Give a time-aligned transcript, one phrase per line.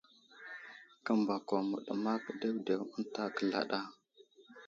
[1.05, 3.79] Kəmbako məɗəmak ɗewɗew ənta kəzlaɗ a.